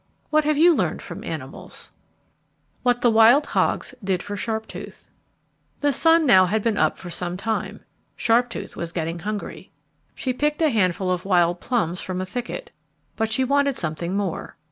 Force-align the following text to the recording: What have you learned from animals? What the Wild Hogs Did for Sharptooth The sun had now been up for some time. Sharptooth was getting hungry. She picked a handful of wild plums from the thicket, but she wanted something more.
What 0.31 0.45
have 0.45 0.57
you 0.57 0.73
learned 0.73 1.03
from 1.03 1.23
animals? 1.23 1.91
What 2.81 3.01
the 3.01 3.11
Wild 3.11 3.45
Hogs 3.45 3.93
Did 4.03 4.23
for 4.23 4.35
Sharptooth 4.35 5.09
The 5.81 5.93
sun 5.93 6.21
had 6.27 6.27
now 6.27 6.57
been 6.57 6.75
up 6.75 6.97
for 6.97 7.11
some 7.11 7.37
time. 7.37 7.81
Sharptooth 8.15 8.75
was 8.75 8.91
getting 8.91 9.19
hungry. 9.19 9.69
She 10.15 10.33
picked 10.33 10.63
a 10.63 10.71
handful 10.71 11.11
of 11.11 11.23
wild 11.23 11.59
plums 11.59 12.01
from 12.01 12.17
the 12.17 12.25
thicket, 12.25 12.71
but 13.15 13.31
she 13.31 13.43
wanted 13.43 13.77
something 13.77 14.17
more. 14.17 14.57